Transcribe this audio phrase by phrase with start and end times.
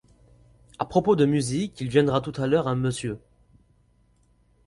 [0.79, 3.19] À propos de musique, il viendra tout à lʼheure un monsieur.